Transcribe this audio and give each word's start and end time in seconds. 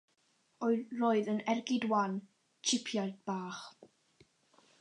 Roedd 1.01 1.29
yn 1.33 1.43
ergyd 1.53 1.87
wan, 1.93 2.17
tsipiad 2.65 3.15
bach. 3.29 3.61